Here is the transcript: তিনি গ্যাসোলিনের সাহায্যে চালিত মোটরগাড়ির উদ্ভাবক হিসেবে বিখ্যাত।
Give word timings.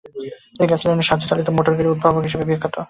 তিনি 0.53 0.67
গ্যাসোলিনের 0.69 1.07
সাহায্যে 1.07 1.29
চালিত 1.31 1.47
মোটরগাড়ির 1.49 1.93
উদ্ভাবক 1.93 2.23
হিসেবে 2.23 2.47
বিখ্যাত। 2.49 2.75